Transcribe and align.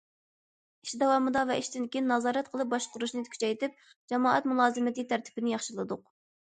ئىش 0.85 0.93
داۋامىدا 1.01 1.43
ۋە 1.49 1.57
ئىشتىن 1.61 1.85
كېيىن 1.97 2.09
نازارەت 2.13 2.51
قىلىپ 2.55 2.73
باشقۇرۇشنى 2.73 3.29
كۈچەيتىپ، 3.37 3.79
جامائەت 4.15 4.53
مۇلازىمىتى 4.55 5.11
تەرتىپىنى 5.15 5.57
ياخشىلىدۇق. 5.59 6.09